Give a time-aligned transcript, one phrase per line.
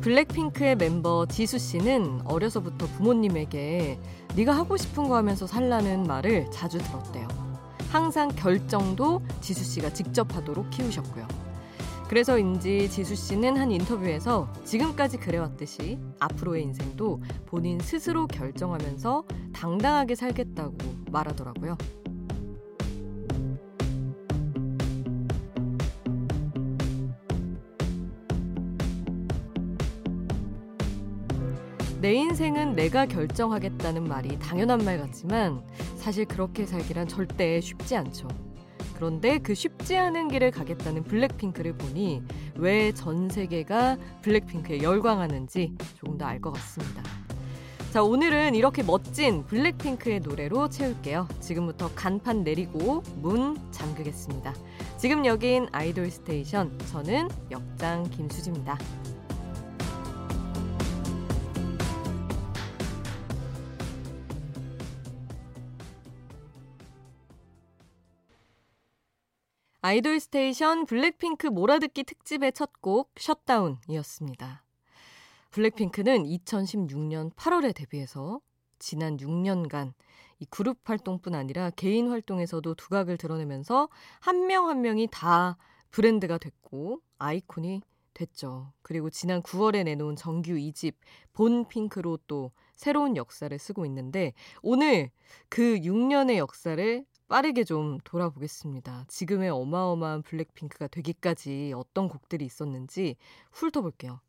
[0.00, 3.98] 블랙핑크의 멤버 지수 씨는 어려서부터 부모님에게
[4.34, 7.28] 네가 하고 싶은 거 하면서 살라는 말을 자주 들었대요.
[7.90, 11.26] 항상 결정도 지수 씨가 직접 하도록 키우셨고요.
[12.08, 20.76] 그래서인지 지수 씨는 한 인터뷰에서 지금까지 그래왔듯이 앞으로의 인생도 본인 스스로 결정하면서 당당하게 살겠다고
[21.10, 21.76] 말하더라고요.
[32.00, 35.62] 내 인생은 내가 결정하겠다는 말이 당연한 말 같지만
[35.96, 38.26] 사실 그렇게 살기란 절대 쉽지 않죠.
[38.94, 42.22] 그런데 그 쉽지 않은 길을 가겠다는 블랙핑크를 보니
[42.56, 47.02] 왜 전 세계가 블랙핑크에 열광하는지 조금 더 알 것 같습니다.
[47.92, 51.26] 자, 오늘은 이렇게 멋진 블랙핑크의 노래로 채울게요.
[51.40, 54.54] 지금부터 간판 내리고 문 잠그겠습니다.
[54.96, 56.78] 지금 여긴 Idol Station.
[56.90, 58.78] 저는 역장 김수지입니다.
[69.90, 74.62] Idol Station 블랙핑크 몰아듣기 특집의 첫 곡 Shut Down이었습니다.
[75.50, 78.40] 블랙핑크는 2016년 8월에 데뷔해서
[78.78, 79.92] 지난 6년간
[80.38, 83.88] 이 그룹 활동뿐 아니라 개인 활동에서도 두각을 드러내면서
[84.20, 85.56] 한 명한 한 명이 다
[85.90, 87.82] 브랜드가 됐고 아이콘이
[88.14, 88.72] 됐죠.
[88.82, 90.94] 그리고 지난 9월에 내놓은 정규 2집
[91.32, 95.10] Born Pink로 또 새로운 역사를 쓰고 있는데 오늘
[95.48, 99.04] 그 6년의 역사를 빠르게 좀 돌아보겠습니다.
[99.08, 103.16] 지금의 어마어마한 블랙핑크가 되기까지 어떤 곡들이 있었는지
[103.52, 104.20] 훑어볼게요.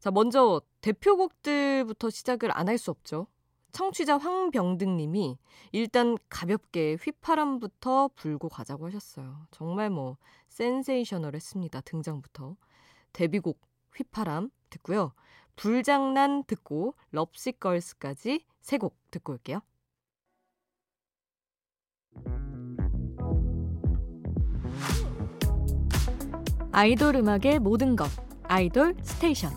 [0.00, 3.26] 자, 먼저 대표곡들부터 시작을 안 할 수 없죠.
[3.72, 5.38] 청취자 황병등 님이
[5.72, 9.46] 일단 가볍게 휘파람부터 불고 가자고 하셨어요.
[9.50, 10.16] 정말 뭐
[10.48, 11.80] 센세이셔널 했습니다.
[11.82, 12.56] 등장부터.
[13.12, 13.60] 데뷔곡
[13.96, 15.14] 휘파람 듣고요.
[15.56, 19.60] 불장난 듣고 Lovesick Girls까지 세 곡 듣고 올게요.
[26.72, 28.08] 아이돌 음악의 모든 것
[28.44, 29.50] Idol Station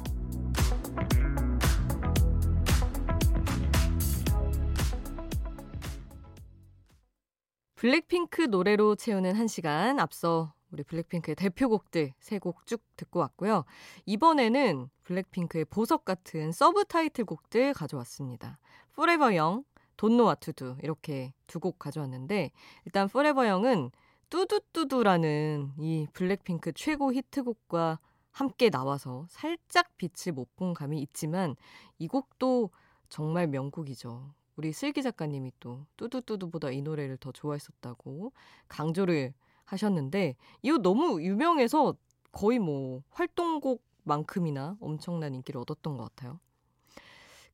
[7.76, 13.66] 블랙핑크 노래로 채우는 한 시간 앞서 우리 블랙핑크의 대표곡들 세 곡 쭉 듣고 왔고요.
[14.06, 18.58] 이번에는 블랙핑크의 보석 같은 서브 타이틀 곡들 가져왔습니다.
[18.94, 19.66] Forever Young,
[19.98, 20.10] To
[20.56, 22.52] Do 이렇게 두 곡 가져왔는데
[22.86, 23.92] 일단 Forever Young은
[24.30, 28.00] 뚜두뚜두라는 이 블랙핑크 최고 히트곡과
[28.32, 31.56] 함께 나와서 살짝 빛을 못 본 감이 있지만
[32.00, 32.72] 이 곡도
[33.10, 34.34] 정말 명곡이죠.
[34.56, 38.34] 우리 슬기 작가님이 또 뚜두뚜두보다 이 노래를 더 좋아했었다고
[38.68, 39.34] 강조를
[39.66, 41.96] 하셨는데 이거 너무 유명해서
[42.32, 46.40] 거의 뭐 활동곡만큼이나 엄청난 인기를 얻었던 것 같아요.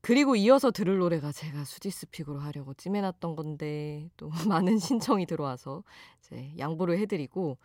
[0.02, 5.82] 그리고 이어서 들을 노래가 제가 수지's pick으로 하려고 찜해놨던 건데 또 많은 신청이 들어와서
[6.20, 7.58] 이제 양보를 해드리고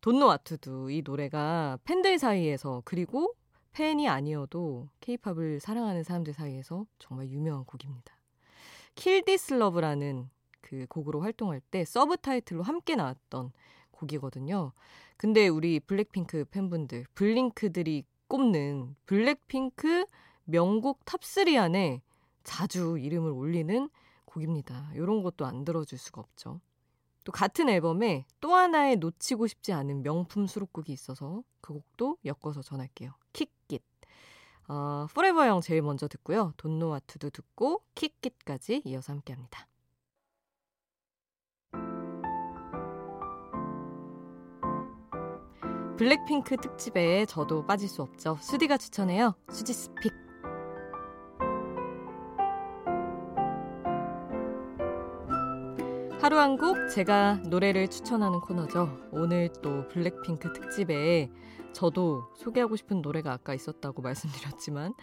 [0.00, 3.34] Don't Know What To Do 이 노래가 팬들 사이에서 그리고
[3.72, 8.16] 팬이 아니어도 케이팝을 사랑하는 사람들 사이에서 정말 유명한 곡입니다.
[8.94, 10.28] Kill This Love라는
[10.60, 13.52] 그 곡으로 활동할 때 서브 타이틀로 함께 나왔던
[13.92, 14.72] 곡이거든요.
[15.16, 20.04] 근데 우리 블랙핑크 팬분들, 블링크들이 꼽는 블랙핑크
[20.48, 22.02] 명곡 top 3 안에
[22.42, 23.88] 자주 이름을 올리는
[24.24, 24.90] 곡입니다.
[24.94, 26.60] 이런 것도 안 들어줄 수가 없죠.
[27.24, 33.12] 또 같은 앨범에 또 하나의 놓치고 싶지 않은 명품 수록곡이 있어서 그 곡도 엮어서 전할게요.
[34.68, 36.52] 어, Forever Young 제일 먼저 듣고요.
[36.58, 39.66] Don't Know What To Do 듣고 Kick It까지 이어서 함께합니다.
[45.96, 48.38] 블랙핑크 특집에 저도 빠질 수 없죠.
[48.40, 49.34] 수디가 추천해요.
[49.50, 50.27] 수디's pick.
[56.20, 59.08] 하루 한 곡 제가 노래를 추천하는 코너죠.
[59.12, 61.30] 오늘 또 블랙핑크 특집에
[61.72, 64.94] 저도 소개하고 싶은 노래가 아까 있었다고 말씀드렸지만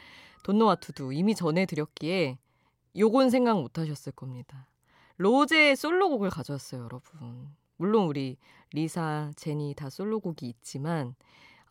[0.44, 2.38] Don't Know What To Do 이미 전해드렸기에
[2.98, 4.68] 요건 생각 못 하셨을 겁니다.
[5.18, 7.50] 로제의 솔로곡을 가져왔어요, 여러분.
[7.78, 8.38] 물론 우리
[8.72, 11.16] 리사, 제니 다 솔로곡이 있지만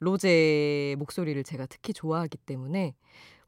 [0.01, 2.95] 로제의 목소리를 제가 특히 좋아하기 때문에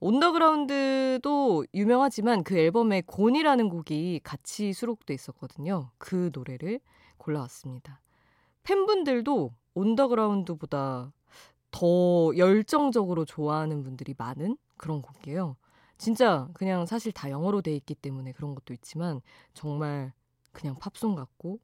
[0.01, 5.91] 온더그라운드도 유명하지만 그 앨범에 곤이라는 곡이 같이 수록돼 있었거든요.
[5.99, 6.81] 그 노래를
[7.17, 8.01] 골라왔습니다.
[8.63, 11.13] 팬분들도 온더그라운드보다
[11.71, 15.57] 더 열정적으로 좋아하는 분들이 많은 그런 곡이에요.
[15.99, 19.21] 진짜 그냥 사실 다 영어로 돼 있기 때문에 그런 것도 있지만
[19.55, 20.13] 정말
[20.53, 21.59] 그냥 팝송 같고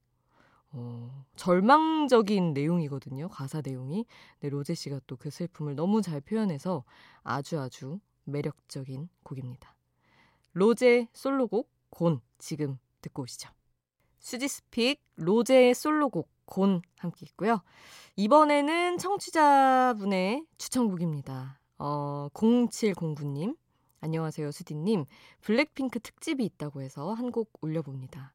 [0.75, 3.29] 어, 절망적인 내용이거든요.
[3.29, 4.07] 가사 내용이.
[4.41, 6.85] 네, 로제 씨가 또 그 슬픔을 너무 잘 표현해서
[7.23, 9.75] 아주 아주 매력적인 곡입니다.
[10.53, 13.51] 로제 솔로곡 곤 지금 듣고 오시죠.
[14.19, 17.63] 수지스픽 로제의 솔로곡 곤 함께 있고요.
[18.17, 21.59] 이번에는 청취자분의 추천곡입니다.
[21.79, 23.57] 어, 0709님
[24.01, 25.05] 안녕하세요 수디님
[25.41, 28.35] 블랙핑크 특집이 있다고 해서 한 곡 올려봅니다.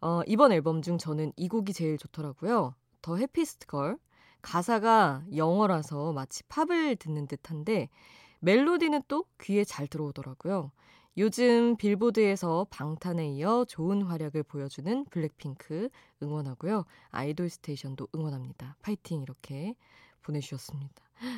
[0.00, 2.74] 어, 이번 앨범 중 저는 이 곡이 제일 좋더라고요.
[3.02, 3.98] The Happiest Girl.
[4.42, 7.90] 가사가 영어라서 마치 팝을 듣는 듯한데
[8.40, 10.72] 멜로디는 또 귀에 잘 들어오더라고요.
[11.18, 15.88] 요즘 빌보드에서 방탄에 이어 좋은 활약을 보여주는 블랙핑크
[16.22, 16.84] 응원하고요.
[17.10, 18.76] 아이돌 스테이션도 응원합니다.
[18.80, 19.74] 파이팅 이렇게
[20.22, 20.94] 보내주셨습니다.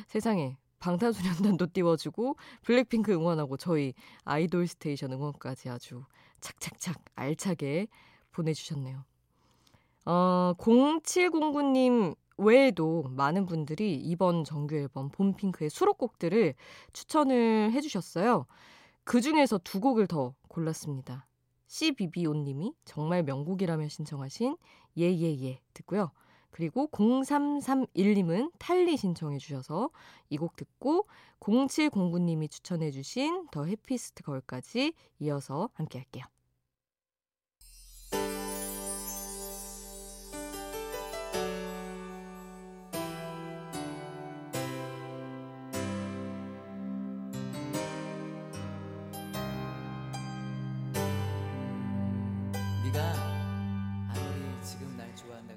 [0.07, 3.93] 세상에 방탄소년단도 띄워주고 블랙핑크 응원하고 저희
[4.25, 6.05] 아이돌 스테이션 응원까지 아주
[6.39, 7.87] 착착착 알차게
[8.31, 9.03] 보내주셨네요.
[10.05, 16.55] 어, 0709님 외에도 많은 분들이 이번 정규 앨범 BORN PINK의 수록곡들을
[16.93, 18.45] 추천을 해주셨어요.
[19.03, 21.27] 그 중에서 두 곡을 더 골랐습니다.
[21.67, 24.57] CBBO님이 정말 명곡이라며 신청하신
[24.97, 26.11] 예예예 듣고요.
[26.51, 29.89] 그리고 0331님은 탈리 신청해 주셔서
[30.29, 31.07] 이 곡 듣고
[31.39, 36.25] 0709님이 추천해 주신 더 해피스트 걸까지 이어서 함께 할게요.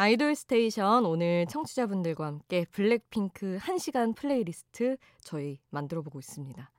[0.00, 6.70] 아이돌 스테이션 오늘 청취자분들과 함께 블랙핑크 1시간 플레이리스트 저희 만들어 보고 있습니다.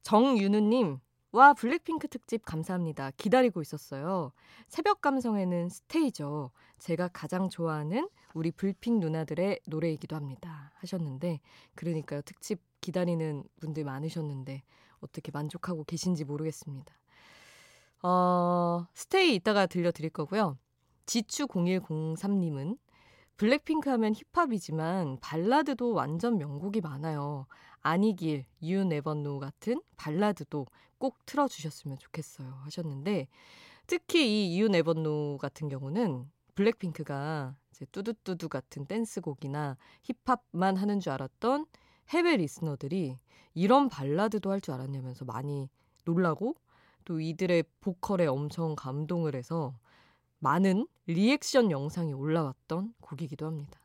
[0.00, 0.98] 정윤우님,
[1.32, 3.10] 와, 블랙핑크 특집 감사합니다.
[3.18, 4.32] 기다리고 있었어요.
[4.66, 6.50] 새벽 감성에는 Stay죠.
[6.78, 10.72] 제가 가장 좋아하는 우리 블핑 누나들의 노래이기도 합니다.
[10.76, 11.40] 하셨는데,
[11.74, 12.22] 그러니까요.
[12.22, 14.62] 특집 기다리는 분들 많으셨는데,
[15.00, 16.94] 어떻게 만족하고 계신지 모르겠습니다.
[18.04, 20.56] 어, 스테이 이따가 들려드릴 거고요.
[21.08, 22.78] 지추0103님은
[23.36, 27.46] 블랙핑크 하면 힙합이지만 발라드도 완전 명곡이 많아요.
[27.80, 30.66] 아니길, You Never Know 같은 발라드도
[30.98, 32.52] 꼭 틀어주셨으면 좋겠어요.
[32.64, 33.28] 하셨는데,
[33.86, 41.12] 특히 이 You Never Know 같은 경우는 블랙핑크가 이제 뚜두뚜두 같은 댄스곡이나 힙합만 하는 줄
[41.12, 41.66] 알았던
[42.08, 43.18] 해외 리스너들이
[43.54, 45.70] 이런 발라드도 할 줄 알았냐면서 많이
[46.04, 46.56] 놀라고
[47.04, 49.78] 또 이들의 보컬에 엄청 감동을 해서
[50.38, 53.80] 많은 리액션 영상이 올라왔던 곡이기도 합니다.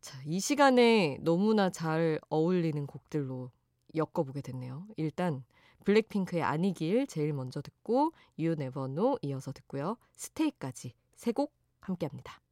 [0.00, 3.50] 자, 이 시간에 너무나 잘 어울리는 곡들로
[3.94, 4.86] 엮어보게 됐네요.
[4.96, 5.44] 일단
[5.84, 9.96] 블랙핑크의 아니길 제일 먼저 듣고 You Never Know 이어서 듣고요.
[10.16, 12.43] 스테이까지 세 곡 함께합니다.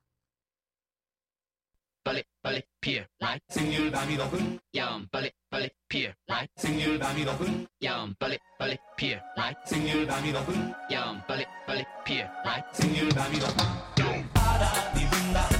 [2.05, 7.67] 빨리 빨리 피어 라이 생률 밤이 높은 야음 빨리 빨리 피어 라이 생률 밤이 높은
[7.83, 13.39] 야음 빨리 빨리 피어 라이 생률 밤이 높은 야음 빨리 빨리 피어 라이 생률 밤이
[13.39, 13.55] 높은
[14.35, 15.52] 바람이 분다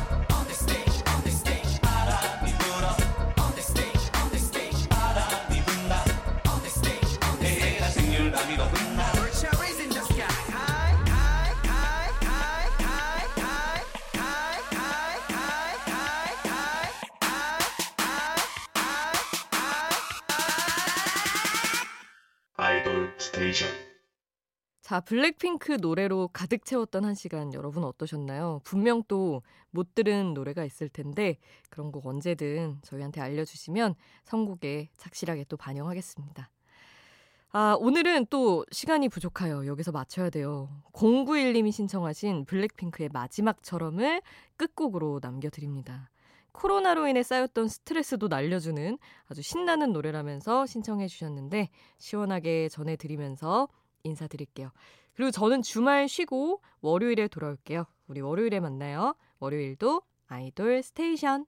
[24.93, 28.61] 자, 블랙핑크 노래로 가득 채웠던 한 시간 여러분 어떠셨나요?
[28.63, 31.39] 분명 또 못 들은 노래가 있을 텐데
[31.71, 33.95] 그런 곡 언제든 저희한테 알려주시면
[34.25, 36.51] 선곡에 착실하게 또 반영하겠습니다.
[37.55, 39.67] 아, 오늘은 또 시간이 부족해요.
[39.67, 40.69] 여기서 맞춰야 돼요.
[40.93, 44.21] 091님이 신청하신 블랙핑크의 마지막처럼을
[44.59, 46.11] 끝곡으로 남겨드립니다.
[46.53, 53.69] 코로나로 인해 쌓였던 스트레스도 날려주는 아주 신나는 노래라면서 신청해 주셨는데 시원하게 전해드리면서
[54.05, 54.71] 인사드릴게요.
[55.15, 57.87] 그리고 저는 주말 쉬고 월요일에 돌아올게요.
[58.07, 59.15] 우리 월요일에 만나요.
[59.39, 61.47] 월요일도 아이돌 스테이션.